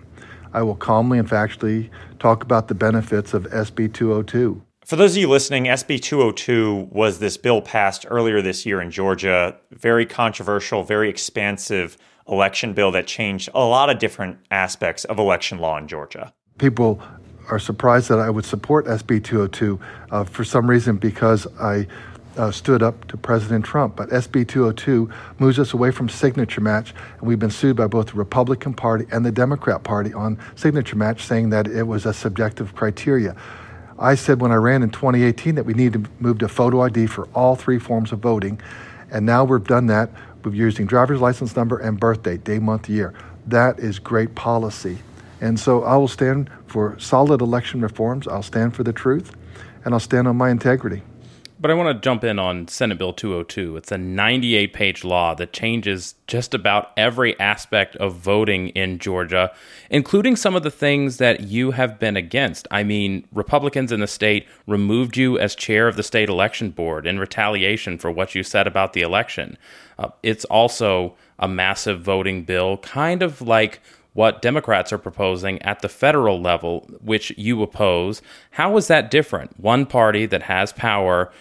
I 0.58 0.62
will 0.62 0.74
calmly 0.74 1.20
and 1.20 1.28
factually 1.28 1.88
talk 2.18 2.42
about 2.42 2.66
the 2.66 2.74
benefits 2.74 3.32
of 3.32 3.44
SB 3.44 3.94
202. 3.94 4.60
For 4.84 4.96
those 4.96 5.12
of 5.12 5.18
you 5.18 5.28
listening, 5.28 5.66
SB 5.66 6.02
202 6.02 6.88
was 6.90 7.20
this 7.20 7.36
bill 7.36 7.62
passed 7.62 8.04
earlier 8.10 8.42
this 8.42 8.66
year 8.66 8.80
in 8.80 8.90
Georgia. 8.90 9.56
Very 9.70 10.04
controversial, 10.04 10.82
very 10.82 11.08
expansive 11.08 11.96
election 12.26 12.72
bill 12.72 12.90
that 12.90 13.06
changed 13.06 13.48
a 13.54 13.60
lot 13.60 13.88
of 13.88 14.00
different 14.00 14.38
aspects 14.50 15.04
of 15.04 15.20
election 15.20 15.58
law 15.58 15.78
in 15.78 15.86
Georgia. 15.86 16.34
People 16.58 17.00
are 17.48 17.60
surprised 17.60 18.08
that 18.08 18.18
I 18.18 18.28
would 18.28 18.44
support 18.44 18.86
SB 18.86 19.22
202 19.22 19.78
uh, 20.10 20.24
for 20.24 20.42
some 20.42 20.68
reason 20.68 20.96
because 20.96 21.46
I 21.60 21.86
uh, 22.38 22.50
stood 22.50 22.82
up 22.82 23.06
to 23.08 23.16
President 23.16 23.64
Trump. 23.64 23.96
But 23.96 24.08
SB 24.10 24.48
202 24.48 25.10
moves 25.38 25.58
us 25.58 25.72
away 25.72 25.90
from 25.90 26.08
signature 26.08 26.60
match, 26.60 26.94
and 27.18 27.28
we've 27.28 27.38
been 27.38 27.50
sued 27.50 27.76
by 27.76 27.86
both 27.86 28.08
the 28.08 28.14
Republican 28.14 28.72
Party 28.72 29.04
and 29.10 29.26
the 29.26 29.32
Democrat 29.32 29.82
Party 29.82 30.14
on 30.14 30.38
signature 30.54 30.96
match, 30.96 31.24
saying 31.24 31.50
that 31.50 31.66
it 31.66 31.82
was 31.82 32.06
a 32.06 32.14
subjective 32.14 32.74
criteria. 32.74 33.36
I 33.98 34.14
said 34.14 34.40
when 34.40 34.52
I 34.52 34.56
ran 34.56 34.82
in 34.82 34.90
2018 34.90 35.56
that 35.56 35.64
we 35.64 35.74
need 35.74 35.92
to 35.94 36.04
move 36.20 36.38
to 36.38 36.48
photo 36.48 36.82
ID 36.82 37.08
for 37.08 37.26
all 37.34 37.56
three 37.56 37.80
forms 37.80 38.12
of 38.12 38.20
voting, 38.20 38.60
and 39.10 39.26
now 39.26 39.44
we've 39.44 39.64
done 39.64 39.86
that. 39.88 40.10
We're 40.44 40.54
using 40.54 40.86
driver's 40.86 41.20
license 41.20 41.56
number 41.56 41.78
and 41.78 41.98
birthday, 41.98 42.36
day, 42.36 42.58
month, 42.58 42.88
year. 42.88 43.12
That 43.46 43.80
is 43.80 43.98
great 43.98 44.34
policy. 44.34 44.98
And 45.40 45.58
so 45.58 45.82
I 45.82 45.96
will 45.96 46.08
stand 46.08 46.50
for 46.66 46.98
solid 46.98 47.40
election 47.40 47.80
reforms. 47.80 48.26
I'll 48.28 48.42
stand 48.42 48.74
for 48.74 48.82
the 48.82 48.92
truth, 48.92 49.36
and 49.84 49.94
I'll 49.94 50.00
stand 50.00 50.28
on 50.28 50.36
my 50.36 50.50
integrity. 50.50 51.02
But 51.60 51.72
I 51.72 51.74
want 51.74 51.88
to 51.88 52.00
jump 52.00 52.22
in 52.22 52.38
on 52.38 52.68
Senate 52.68 52.98
Bill 52.98 53.12
202. 53.12 53.76
It's 53.76 53.90
a 53.90 53.98
98 53.98 54.72
page 54.72 55.02
law 55.02 55.34
that 55.34 55.52
changes 55.52 56.14
just 56.28 56.54
about 56.54 56.92
every 56.96 57.38
aspect 57.40 57.96
of 57.96 58.14
voting 58.14 58.68
in 58.70 59.00
Georgia, 59.00 59.52
including 59.90 60.36
some 60.36 60.54
of 60.54 60.62
the 60.62 60.70
things 60.70 61.16
that 61.16 61.40
you 61.40 61.72
have 61.72 61.98
been 61.98 62.16
against. 62.16 62.68
I 62.70 62.84
mean, 62.84 63.26
Republicans 63.32 63.90
in 63.90 63.98
the 63.98 64.06
state 64.06 64.46
removed 64.68 65.16
you 65.16 65.36
as 65.36 65.56
chair 65.56 65.88
of 65.88 65.96
the 65.96 66.04
state 66.04 66.28
election 66.28 66.70
board 66.70 67.08
in 67.08 67.18
retaliation 67.18 67.98
for 67.98 68.12
what 68.12 68.36
you 68.36 68.44
said 68.44 68.68
about 68.68 68.92
the 68.92 69.02
election. 69.02 69.58
Uh, 69.98 70.10
it's 70.22 70.44
also 70.44 71.16
a 71.40 71.48
massive 71.48 72.02
voting 72.02 72.44
bill, 72.44 72.76
kind 72.78 73.20
of 73.20 73.42
like 73.42 73.80
what 74.12 74.42
Democrats 74.42 74.92
are 74.92 74.98
proposing 74.98 75.60
at 75.62 75.80
the 75.80 75.88
federal 75.88 76.40
level, 76.40 76.88
which 77.02 77.32
you 77.36 77.62
oppose. 77.62 78.22
How 78.52 78.76
is 78.76 78.88
that 78.88 79.10
different? 79.10 79.58
One 79.60 79.86
party 79.86 80.26
that 80.26 80.42
has 80.42 80.72
power 80.72 81.32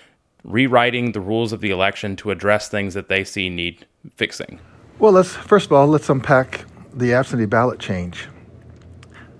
rewriting 0.47 1.11
the 1.11 1.21
rules 1.21 1.53
of 1.53 1.61
the 1.61 1.69
election 1.69 2.15
to 2.15 2.31
address 2.31 2.69
things 2.69 2.95
that 2.95 3.09
they 3.09 3.23
see 3.23 3.49
need 3.49 3.85
fixing? 4.15 4.59
Well, 4.97 5.11
let's 5.11 5.35
first 5.35 5.67
of 5.67 5.73
all 5.73 5.85
let's 5.85 6.09
unpack 6.09 6.65
the 6.93 7.13
absentee 7.13 7.45
ballot 7.45 7.79
change. 7.79 8.27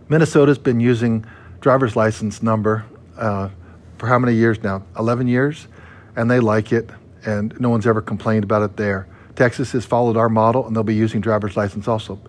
Minnesota's 0.10 0.60
been 0.60 0.80
using 0.80 1.26
driver's 1.60 1.96
license 1.96 2.44
number 2.44 2.86
uh, 3.18 3.50
for 3.98 4.08
how 4.08 4.20
many 4.20 4.36
years 4.36 4.62
now? 4.62 4.84
11 4.98 5.28
years, 5.28 5.68
and 6.16 6.30
they 6.30 6.40
like 6.40 6.72
it, 6.72 6.90
and 7.26 7.60
no 7.60 7.70
one's 7.70 7.88
ever 7.88 8.02
complained 8.02 8.44
about 8.44 8.62
it 8.62 8.78
there. 8.78 9.08
Texas 9.36 9.72
has 9.72 9.86
followed 9.86 10.18
our 10.18 10.30
model, 10.30 10.66
and 10.66 10.76
they'll 10.76 10.84
be 10.84 10.96
using 10.96 11.22
driver's 11.22 11.58
license 11.58 11.88
also. 11.88 12.20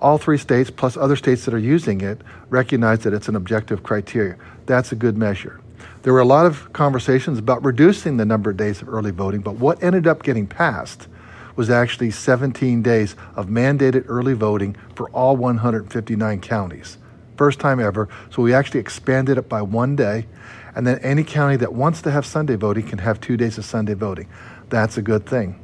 All 0.00 0.18
three 0.18 0.38
states, 0.38 0.70
plus 0.70 0.96
other 0.96 1.16
states 1.16 1.44
that 1.44 1.54
are 1.54 1.58
using 1.58 2.00
it, 2.00 2.20
recognize 2.50 3.00
that 3.00 3.12
it's 3.12 3.28
an 3.28 3.36
objective 3.36 3.82
criteria. 3.82 4.36
That's 4.66 4.92
a 4.92 4.96
good 4.96 5.16
measure. 5.16 5.60
There 6.02 6.12
were 6.12 6.20
a 6.20 6.24
lot 6.24 6.46
of 6.46 6.72
conversations 6.72 7.38
about 7.38 7.64
reducing 7.64 8.16
the 8.16 8.24
number 8.24 8.50
of 8.50 8.56
days 8.56 8.82
of 8.82 8.88
early 8.88 9.10
voting, 9.10 9.40
but 9.40 9.56
what 9.56 9.82
ended 9.82 10.06
up 10.06 10.22
getting 10.22 10.46
passed 10.46 11.08
was 11.56 11.70
actually 11.70 12.10
17 12.10 12.82
days 12.82 13.16
of 13.34 13.48
mandated 13.48 14.04
early 14.06 14.32
voting 14.34 14.76
for 14.94 15.10
all 15.10 15.36
159 15.36 16.40
counties. 16.40 16.98
First 17.36 17.58
time 17.58 17.80
ever. 17.80 18.08
So 18.30 18.42
we 18.42 18.54
actually 18.54 18.80
expanded 18.80 19.38
it 19.38 19.48
by 19.48 19.62
one 19.62 19.96
day. 19.96 20.26
And 20.74 20.86
then 20.86 20.98
any 21.00 21.24
county 21.24 21.56
that 21.56 21.72
wants 21.72 22.00
to 22.02 22.10
have 22.12 22.24
Sunday 22.24 22.54
voting 22.54 22.86
can 22.86 22.98
have 22.98 23.20
two 23.20 23.36
days 23.36 23.58
of 23.58 23.64
Sunday 23.64 23.94
voting. 23.94 24.28
That's 24.68 24.96
a 24.98 25.02
good 25.02 25.26
thing. 25.26 25.60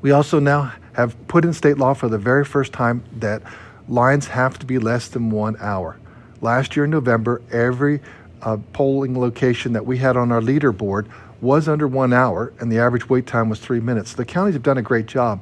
We 0.00 0.10
also 0.10 0.38
now 0.38 0.72
have 0.94 1.16
put 1.28 1.44
in 1.44 1.52
state 1.52 1.76
law 1.76 1.92
for 1.92 2.08
the 2.08 2.18
very 2.18 2.44
first 2.44 2.72
time 2.72 3.04
that 3.18 3.42
lines 3.88 4.28
have 4.28 4.58
to 4.58 4.66
be 4.66 4.78
less 4.78 5.08
than 5.08 5.30
one 5.30 5.56
hour. 5.60 5.98
Last 6.40 6.76
year 6.76 6.84
in 6.84 6.90
November, 6.90 7.42
every 7.50 8.00
uh, 8.42 8.56
polling 8.72 9.18
location 9.18 9.72
that 9.72 9.86
we 9.86 9.98
had 9.98 10.16
on 10.16 10.32
our 10.32 10.40
leaderboard 10.40 11.06
was 11.40 11.68
under 11.68 11.86
one 11.86 12.12
hour, 12.12 12.52
and 12.58 12.70
the 12.70 12.78
average 12.78 13.08
wait 13.08 13.26
time 13.26 13.48
was 13.48 13.60
three 13.60 13.80
minutes. 13.80 14.14
The 14.14 14.24
counties 14.24 14.54
have 14.54 14.62
done 14.62 14.78
a 14.78 14.82
great 14.82 15.06
job. 15.06 15.40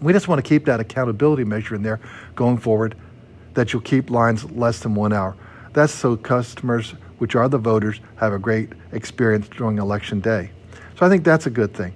We 0.00 0.12
just 0.12 0.28
want 0.28 0.42
to 0.42 0.48
keep 0.48 0.64
that 0.66 0.80
accountability 0.80 1.44
measure 1.44 1.74
in 1.74 1.82
there 1.82 2.00
going 2.34 2.58
forward 2.58 2.94
that 3.54 3.72
you'll 3.72 3.82
keep 3.82 4.10
lines 4.10 4.44
less 4.52 4.80
than 4.80 4.94
one 4.94 5.12
hour. 5.12 5.36
That's 5.72 5.92
so 5.92 6.16
customers, 6.16 6.94
which 7.18 7.34
are 7.34 7.48
the 7.48 7.58
voters, 7.58 8.00
have 8.16 8.32
a 8.32 8.38
great 8.38 8.70
experience 8.92 9.48
during 9.48 9.78
election 9.78 10.20
day. 10.20 10.50
So 10.96 11.04
I 11.04 11.08
think 11.08 11.24
that's 11.24 11.46
a 11.46 11.50
good 11.50 11.74
thing. 11.74 11.92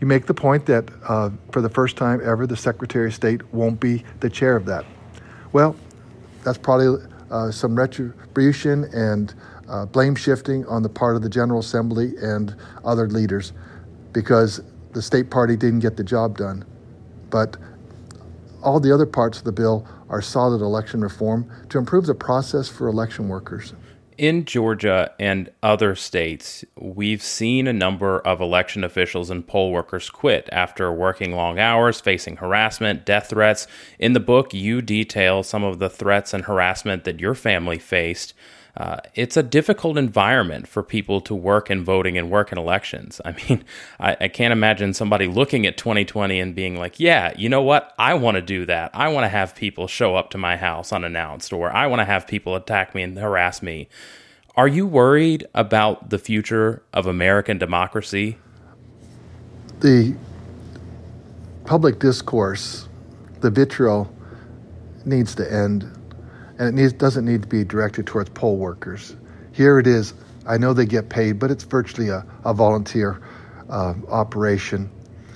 You 0.00 0.06
make 0.06 0.26
the 0.26 0.34
point 0.34 0.66
that 0.66 0.88
uh, 1.08 1.30
for 1.50 1.60
the 1.60 1.68
first 1.68 1.96
time 1.96 2.20
ever, 2.22 2.46
the 2.46 2.56
Secretary 2.56 3.08
of 3.08 3.14
State 3.14 3.52
won't 3.52 3.80
be 3.80 4.04
the 4.20 4.30
chair 4.30 4.54
of 4.54 4.66
that. 4.66 4.84
Well, 5.52 5.74
that's 6.44 6.58
probably 6.58 7.04
uh, 7.30 7.50
some 7.50 7.74
retribution 7.74 8.84
and 8.92 9.34
uh, 9.68 9.86
blame 9.86 10.14
shifting 10.14 10.64
on 10.66 10.82
the 10.82 10.88
part 10.88 11.16
of 11.16 11.22
the 11.22 11.28
General 11.28 11.60
Assembly 11.60 12.14
and 12.20 12.56
other 12.84 13.08
leaders 13.08 13.52
because 14.12 14.62
the 14.92 15.02
state 15.02 15.30
party 15.30 15.56
didn't 15.56 15.80
get 15.80 15.96
the 15.96 16.04
job 16.04 16.38
done. 16.38 16.64
But 17.30 17.56
all 18.62 18.80
the 18.80 18.92
other 18.92 19.06
parts 19.06 19.38
of 19.38 19.44
the 19.44 19.52
bill 19.52 19.86
are 20.08 20.22
solid 20.22 20.62
election 20.62 21.00
reform 21.00 21.50
to 21.68 21.78
improve 21.78 22.06
the 22.06 22.14
process 22.14 22.68
for 22.68 22.88
election 22.88 23.28
workers. 23.28 23.74
In 24.18 24.44
Georgia 24.46 25.12
and 25.20 25.48
other 25.62 25.94
states, 25.94 26.64
we've 26.74 27.22
seen 27.22 27.68
a 27.68 27.72
number 27.72 28.18
of 28.18 28.40
election 28.40 28.82
officials 28.82 29.30
and 29.30 29.46
poll 29.46 29.70
workers 29.70 30.10
quit 30.10 30.48
after 30.50 30.92
working 30.92 31.36
long 31.36 31.60
hours, 31.60 32.00
facing 32.00 32.38
harassment, 32.38 33.06
death 33.06 33.28
threats. 33.28 33.68
In 33.96 34.14
the 34.14 34.20
book, 34.20 34.52
you 34.52 34.82
detail 34.82 35.44
some 35.44 35.62
of 35.62 35.78
the 35.78 35.88
threats 35.88 36.34
and 36.34 36.46
harassment 36.46 37.04
that 37.04 37.20
your 37.20 37.36
family 37.36 37.78
faced. 37.78 38.34
Uh, 38.78 39.00
it's 39.16 39.36
a 39.36 39.42
difficult 39.42 39.98
environment 39.98 40.68
for 40.68 40.84
people 40.84 41.20
to 41.20 41.34
work 41.34 41.68
in 41.68 41.84
voting 41.84 42.16
and 42.16 42.30
work 42.30 42.52
in 42.52 42.58
elections. 42.58 43.20
I 43.24 43.32
mean, 43.32 43.64
I, 44.00 44.16
I, 44.20 44.28
can't 44.28 44.52
imagine 44.52 44.94
somebody 44.94 45.26
looking 45.26 45.66
at 45.66 45.76
2020 45.76 46.38
and 46.38 46.54
being 46.54 46.78
like, 46.78 47.00
yeah, 47.00 47.32
you 47.36 47.48
know 47.48 47.60
what? 47.60 47.92
I 47.98 48.14
want 48.14 48.36
to 48.36 48.40
do 48.40 48.64
that. 48.66 48.92
I 48.94 49.08
want 49.08 49.24
to 49.24 49.28
have 49.28 49.56
people 49.56 49.88
show 49.88 50.14
up 50.14 50.30
to 50.30 50.38
my 50.38 50.56
house 50.56 50.92
unannounced, 50.92 51.52
or 51.52 51.72
I 51.72 51.88
want 51.88 51.98
to 51.98 52.04
have 52.04 52.28
people 52.28 52.54
attack 52.54 52.94
me 52.94 53.02
and 53.02 53.18
harass 53.18 53.62
me. 53.62 53.88
Are 54.54 54.68
you 54.68 54.86
worried 54.86 55.44
about 55.54 56.10
the 56.10 56.18
future 56.18 56.84
of 56.92 57.06
American 57.06 57.58
democracy? 57.58 58.38
The 59.80 60.16
public 61.64 61.98
discourse, 61.98 62.88
the 63.40 63.50
vitriol 63.50 64.14
needs 65.04 65.34
to 65.34 65.52
end 65.52 65.97
and 66.58 66.68
it 66.68 66.74
needs, 66.74 66.92
doesn't 66.92 67.24
need 67.24 67.42
to 67.42 67.48
be 67.48 67.64
directed 67.64 68.06
towards 68.06 68.30
poll 68.30 68.56
workers. 68.56 69.16
Here 69.52 69.78
it 69.78 69.86
is. 69.86 70.14
I 70.46 70.58
know 70.58 70.72
they 70.72 70.86
get 70.86 71.08
paid, 71.08 71.38
but 71.38 71.50
it's 71.50 71.64
virtually 71.64 72.08
a, 72.08 72.24
a 72.44 72.54
volunteer 72.54 73.20
uh, 73.68 73.94
operation. 74.08 74.90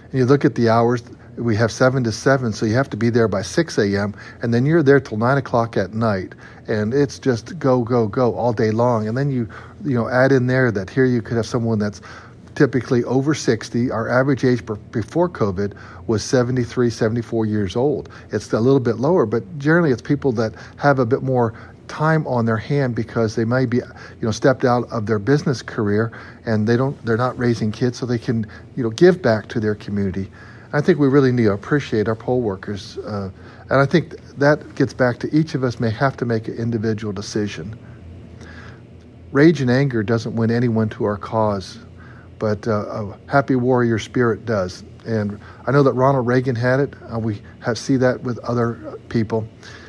And 0.04 0.14
you 0.14 0.24
look 0.24 0.44
at 0.44 0.54
the 0.54 0.68
hours, 0.68 1.02
we 1.36 1.56
have 1.56 1.70
7 1.70 2.04
to 2.04 2.12
7, 2.12 2.52
so 2.52 2.66
you 2.66 2.74
have 2.74 2.90
to 2.90 2.96
be 2.96 3.10
there 3.10 3.28
by 3.28 3.42
6 3.42 3.78
a.m., 3.78 4.14
and 4.42 4.52
then 4.52 4.66
you're 4.66 4.82
there 4.82 5.00
till 5.00 5.18
9 5.18 5.38
o'clock 5.38 5.76
at 5.76 5.92
night. 5.92 6.34
And 6.66 6.92
it's 6.92 7.18
just 7.18 7.58
go, 7.58 7.82
go, 7.82 8.06
go 8.06 8.34
all 8.34 8.52
day 8.52 8.70
long. 8.70 9.08
And 9.08 9.16
then 9.16 9.30
you, 9.30 9.48
you 9.84 9.94
know, 9.94 10.08
add 10.08 10.32
in 10.32 10.46
there 10.46 10.70
that 10.72 10.90
here 10.90 11.04
you 11.04 11.22
could 11.22 11.36
have 11.36 11.46
someone 11.46 11.78
that's 11.78 12.00
typically 12.54 13.04
over 13.04 13.34
60. 13.34 13.90
Our 13.90 14.08
average 14.08 14.44
age 14.44 14.64
before 14.90 15.28
COVID 15.28 15.74
was 16.06 16.22
73, 16.22 16.90
74 16.90 17.46
years 17.46 17.76
old. 17.76 18.08
It's 18.30 18.52
a 18.52 18.60
little 18.60 18.80
bit 18.80 18.96
lower, 18.96 19.26
but 19.26 19.58
generally 19.58 19.90
it's 19.90 20.02
people 20.02 20.32
that 20.32 20.54
have 20.76 20.98
a 20.98 21.06
bit 21.06 21.22
more 21.22 21.54
time 21.88 22.26
on 22.26 22.46
their 22.46 22.56
hand 22.56 22.94
because 22.94 23.34
they 23.34 23.44
may 23.44 23.66
be 23.66 23.76
you 23.76 23.82
know 24.22 24.30
stepped 24.30 24.64
out 24.64 24.90
of 24.90 25.04
their 25.04 25.18
business 25.18 25.60
career 25.60 26.10
and 26.46 26.66
they 26.66 26.76
don't 26.76 26.96
they're 27.04 27.18
not 27.18 27.36
raising 27.38 27.70
kids 27.70 27.98
so 27.98 28.06
they 28.06 28.18
can 28.18 28.46
you 28.76 28.82
know 28.82 28.88
give 28.90 29.20
back 29.20 29.46
to 29.46 29.60
their 29.60 29.74
community 29.74 30.30
i 30.72 30.80
think 30.80 30.98
we 30.98 31.06
really 31.06 31.32
need 31.32 31.44
to 31.44 31.52
appreciate 31.52 32.08
our 32.08 32.14
poll 32.14 32.40
workers 32.40 32.96
uh, 32.98 33.28
and 33.68 33.80
i 33.80 33.84
think 33.84 34.16
that 34.38 34.74
gets 34.74 34.94
back 34.94 35.18
to 35.18 35.28
each 35.36 35.54
of 35.54 35.64
us 35.64 35.78
may 35.80 35.90
have 35.90 36.16
to 36.16 36.24
make 36.24 36.48
an 36.48 36.54
individual 36.54 37.12
decision 37.12 37.78
rage 39.32 39.60
and 39.60 39.70
anger 39.70 40.02
doesn't 40.02 40.34
win 40.34 40.50
anyone 40.50 40.88
to 40.88 41.04
our 41.04 41.18
cause 41.18 41.78
but 42.42 42.66
uh, 42.66 42.72
a 42.72 43.30
happy 43.30 43.54
warrior 43.54 44.00
spirit 44.00 44.44
does. 44.44 44.82
And 45.06 45.38
I 45.64 45.70
know 45.70 45.84
that 45.84 45.92
Ronald 45.92 46.26
Reagan 46.26 46.56
had 46.56 46.80
it. 46.80 46.92
Uh, 47.08 47.20
we 47.20 47.40
have, 47.60 47.78
see 47.78 47.96
that 47.98 48.20
with 48.24 48.36
other 48.40 48.98
people. 49.08 49.46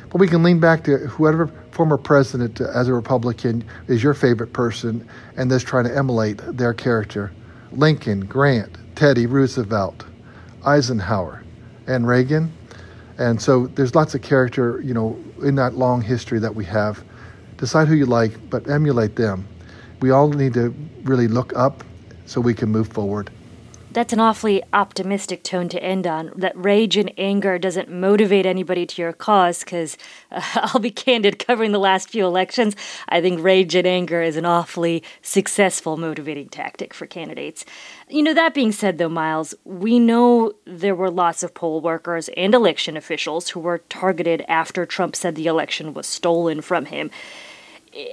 But 0.08 0.20
we 0.20 0.28
can 0.28 0.44
lean 0.44 0.60
back 0.60 0.84
to 0.84 0.98
whoever 0.98 1.48
former 1.72 1.98
president 1.98 2.60
uh, 2.60 2.66
as 2.72 2.86
a 2.86 2.94
Republican 2.94 3.64
is 3.88 4.04
your 4.04 4.14
favorite 4.14 4.52
person 4.52 5.04
and 5.36 5.50
just 5.50 5.66
trying 5.66 5.86
to 5.86 5.96
emulate 5.96 6.38
their 6.56 6.72
character. 6.72 7.32
Lincoln, 7.72 8.24
Grant, 8.24 8.78
Teddy 8.94 9.26
Roosevelt, 9.26 10.04
Eisenhower, 10.64 11.42
and 11.88 12.06
Reagan. 12.06 12.52
And 13.18 13.42
so 13.42 13.66
there's 13.66 13.96
lots 13.96 14.14
of 14.14 14.22
character, 14.22 14.80
you 14.80 14.94
know, 14.94 15.18
in 15.42 15.56
that 15.56 15.74
long 15.74 16.02
history 16.02 16.38
that 16.38 16.54
we 16.54 16.64
have. 16.66 17.02
Decide 17.56 17.88
who 17.88 17.94
you 17.94 18.06
like, 18.06 18.48
but 18.48 18.70
emulate 18.70 19.16
them. 19.16 19.48
We 20.00 20.12
all 20.12 20.28
need 20.28 20.54
to 20.54 20.72
really 21.02 21.26
look 21.26 21.52
up 21.56 21.82
so 22.26 22.40
we 22.40 22.54
can 22.54 22.70
move 22.70 22.88
forward. 22.88 23.30
That's 23.94 24.12
an 24.12 24.18
awfully 24.18 24.60
optimistic 24.72 25.44
tone 25.44 25.68
to 25.68 25.80
end 25.80 26.04
on. 26.04 26.32
That 26.34 26.56
rage 26.56 26.96
and 26.96 27.12
anger 27.16 27.60
doesn't 27.60 27.88
motivate 27.88 28.44
anybody 28.44 28.86
to 28.86 29.00
your 29.00 29.12
cause, 29.12 29.60
because 29.60 29.96
uh, 30.32 30.42
I'll 30.54 30.80
be 30.80 30.90
candid, 30.90 31.38
covering 31.38 31.70
the 31.70 31.78
last 31.78 32.10
few 32.10 32.26
elections, 32.26 32.74
I 33.08 33.20
think 33.20 33.40
rage 33.40 33.76
and 33.76 33.86
anger 33.86 34.20
is 34.20 34.36
an 34.36 34.46
awfully 34.46 35.04
successful 35.22 35.96
motivating 35.96 36.48
tactic 36.48 36.92
for 36.92 37.06
candidates. 37.06 37.64
You 38.08 38.24
know, 38.24 38.34
that 38.34 38.52
being 38.52 38.72
said, 38.72 38.98
though, 38.98 39.08
Miles, 39.08 39.54
we 39.62 40.00
know 40.00 40.54
there 40.64 40.96
were 40.96 41.10
lots 41.10 41.44
of 41.44 41.54
poll 41.54 41.80
workers 41.80 42.28
and 42.36 42.52
election 42.52 42.96
officials 42.96 43.50
who 43.50 43.60
were 43.60 43.78
targeted 43.78 44.44
after 44.48 44.84
Trump 44.84 45.14
said 45.14 45.36
the 45.36 45.46
election 45.46 45.94
was 45.94 46.08
stolen 46.08 46.62
from 46.62 46.86
him. 46.86 47.12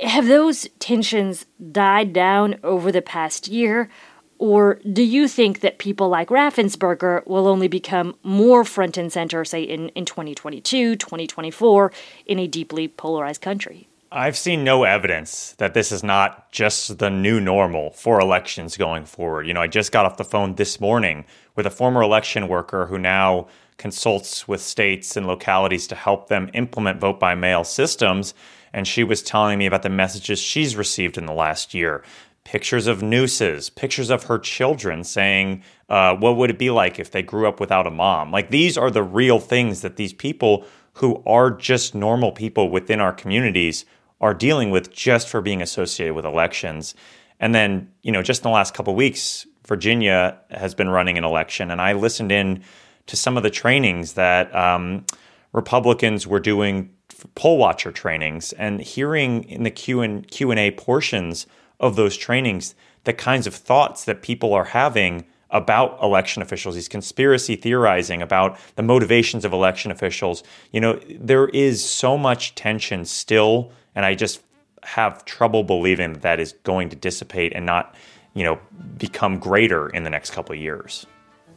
Have 0.04 0.28
those 0.28 0.68
tensions 0.80 1.46
died 1.72 2.14
down 2.14 2.58
over 2.64 2.92
the 2.92 3.02
past 3.02 3.48
year? 3.48 3.90
Or 4.38 4.80
do 4.92 5.04
you 5.04 5.28
think 5.28 5.60
that 5.60 5.78
people 5.78 6.10
like 6.10 6.30
Raffensperger 6.30 7.26
will 7.28 7.48
only 7.48 7.68
become 7.68 8.16
more 8.24 8.64
front 8.64 8.98
and 8.98 9.14
center, 9.14 9.46
say, 9.46 9.62
in, 9.62 9.90
in 9.90 10.06
2022, 10.06 10.96
2024, 10.96 11.92
in 12.26 12.40
a 12.40 12.48
deeply 12.48 12.88
polarized 12.88 13.42
country? 13.42 13.88
I've 14.12 14.36
seen 14.36 14.64
no 14.64 14.84
evidence 14.84 15.54
that 15.60 15.74
this 15.74 15.92
is 15.92 16.04
not 16.04 16.52
just 16.52 16.98
the 16.98 17.10
new 17.10 17.40
normal 17.40 17.92
for 17.92 18.20
elections 18.20 18.76
going 18.76 19.06
forward. 19.06 19.48
You 19.48 19.54
know, 19.54 19.62
I 19.62 19.68
just 19.68 19.92
got 19.92 20.06
off 20.06 20.18
the 20.18 20.26
phone 20.26 20.56
this 20.56 20.82
morning 20.82 21.24
with 21.56 21.66
a 21.66 21.70
former 21.70 22.02
election 22.02 22.48
worker 22.48 22.88
who 22.88 22.98
now 22.98 23.48
consults 23.78 24.48
with 24.48 24.60
states 24.60 25.16
and 25.16 25.28
localities 25.28 25.88
to 25.88 25.96
help 25.96 26.28
them 26.28 26.50
implement 26.54 27.00
vote 27.00 27.20
by 27.20 27.36
mail 27.36 27.64
systems. 27.64 28.34
And 28.74 28.88
she 28.88 29.04
was 29.04 29.22
telling 29.22 29.60
me 29.60 29.66
about 29.66 29.84
the 29.84 29.90
messages 29.90 30.40
she's 30.40 30.75
received 30.75 31.18
in 31.18 31.25
the 31.25 31.34
last 31.34 31.74
year 31.74 32.04
pictures 32.44 32.88
of 32.88 33.04
nooses, 33.04 33.70
pictures 33.70 34.10
of 34.10 34.24
her 34.24 34.40
children 34.40 35.04
saying, 35.04 35.63
uh, 35.90 36.16
What 36.16 36.38
would 36.38 36.50
it 36.50 36.58
be 36.58 36.70
like 36.70 37.00
if 37.00 37.12
they 37.12 37.22
grew 37.22 37.48
up 37.48 37.60
without 37.60 37.88
a 37.88 37.92
mom? 37.92 38.32
Like, 38.32 38.50
these 38.50 38.78
are 38.78 38.90
the 38.90 39.04
real 39.04 39.40
things 39.40 39.82
that 39.82 39.96
these 39.96 40.13
people 40.13 40.66
who 40.96 41.22
are 41.25 41.51
just 41.51 41.96
normal 41.96 42.32
people 42.32 42.70
within 42.70 43.00
our 43.00 43.13
communities 43.13 43.86
are 44.20 44.34
dealing 44.34 44.70
with 44.70 44.92
just 44.92 45.28
for 45.30 45.42
being 45.42 45.62
associated 45.62 46.13
with 46.13 46.25
elections. 46.25 46.94
And 47.40 47.56
then, 47.56 47.92
you 48.01 48.12
know, 48.12 48.22
just 48.22 48.42
in 48.42 48.50
the 48.50 48.54
last 48.54 48.74
couple 48.74 48.94
weeks, 48.94 49.48
Virginia 49.68 50.40
has 50.50 50.75
been 50.75 50.90
running 50.90 51.18
an 51.18 51.24
election, 51.24 51.72
and 51.72 51.82
I 51.82 51.94
listened 51.94 52.32
in 52.32 52.63
to 53.08 53.16
some 53.16 53.38
of 53.38 53.44
the 53.44 53.50
trainings 53.50 54.13
that 54.13 54.54
um, 54.56 55.06
Republicans 55.54 56.28
were 56.28 56.40
doing 56.40 56.94
poll 57.36 57.58
watcher 57.58 57.91
trainings, 57.91 58.53
and 58.53 58.82
hearing 58.82 59.44
in 59.46 59.63
the 59.63 59.72
Q 59.72 60.01
and 60.01 60.27
Q 60.27 60.51
and 60.51 60.60
A 60.60 60.72
portions 60.72 61.48
of 61.80 61.96
those 61.96 62.15
trainings 62.18 62.75
the 63.03 63.13
kinds 63.13 63.48
of 63.48 63.56
thoughts 63.56 64.06
that 64.06 64.22
people 64.22 64.53
are 64.53 64.65
having 64.65 65.25
about 65.50 66.01
election 66.01 66.41
officials, 66.41 66.75
these 66.75 66.88
conspiracy 66.88 67.56
theorizing 67.56 68.22
about 68.22 68.58
the 68.75 68.84
motivations 68.84 69.44
of 69.44 69.51
election 69.51 69.91
officials. 69.91 70.44
You 70.72 70.80
know, 70.80 71.00
there 71.20 71.48
is 71.50 71.84
so 71.84 72.18
much 72.18 72.56
tension 72.56 73.06
still 73.06 73.72
and 73.96 74.06
I 74.06 74.15
just 74.15 74.41
have 74.84 75.25
trouble 75.25 75.63
believing 75.63 76.13
that, 76.13 76.22
that 76.22 76.39
is 76.39 76.53
going 76.63 76.89
to 76.89 76.96
dissipate 76.96 77.53
and 77.53 77.65
not, 77.65 77.96
you 78.34 78.44
know, 78.44 78.60
become 78.98 79.38
greater 79.38 79.89
in 79.89 80.03
the 80.03 80.10
next 80.10 80.32
couple 80.32 80.53
of 80.53 80.62
years. 80.62 81.06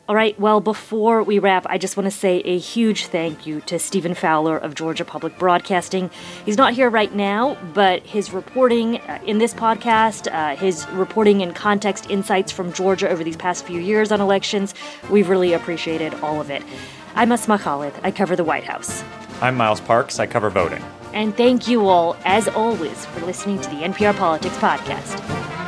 All 0.07 0.15
right, 0.15 0.39
well, 0.39 0.61
before 0.61 1.23
we 1.23 1.39
wrap, 1.39 1.65
I 1.67 1.79
just 1.79 1.97
want 1.97 2.05
to 2.05 2.11
say 2.11 2.41
a 2.45 2.59
huge 2.59 3.07
thank 3.07 3.47
you 3.47 3.63
to 3.63 3.79
Stephen 3.79 4.13
Fowler 4.13 4.59
of 4.59 4.75
Georgia 4.75 5.03
Public 5.03 5.39
Broadcasting. 5.39 6.11
He's 6.45 6.59
not 6.59 6.75
here 6.75 6.91
right 6.91 7.15
now, 7.15 7.57
but 7.73 8.03
his 8.03 8.31
reporting 8.31 8.99
uh, 8.99 9.19
in 9.25 9.39
this 9.39 9.55
podcast, 9.55 10.31
uh, 10.31 10.57
his 10.57 10.87
reporting 10.91 11.41
and 11.41 11.57
context 11.57 12.11
insights 12.11 12.53
from 12.53 12.71
Georgia 12.75 13.09
over 13.09 13.25
these 13.25 13.39
past 13.39 13.65
few 13.65 13.81
years 13.81 14.13
on 14.13 14.21
elections, 14.21 14.75
we've 15.09 15.31
really 15.31 15.55
appreciated 15.55 16.13
all 16.17 16.39
of 16.39 16.51
it. 16.51 16.63
I'm 17.15 17.33
Asma 17.33 17.59
Khalid. 17.59 17.95
I 18.03 18.11
cover 18.11 18.37
the 18.37 18.45
White 18.45 18.65
House. 18.65 19.03
I'm 19.41 19.57
Miles 19.57 19.81
Parks. 19.81 20.21
I 20.21 20.27
cover 20.27 20.51
voting. 20.51 20.85
And 21.15 21.35
thank 21.35 21.67
you 21.67 21.89
all, 21.89 22.15
as 22.27 22.47
always, 22.49 23.07
for 23.07 23.25
listening 23.25 23.59
to 23.59 23.71
the 23.71 23.77
NPR 23.77 24.15
Politics 24.19 24.57
Podcast. 24.59 25.64